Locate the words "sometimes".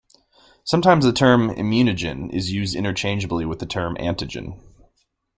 0.65-1.05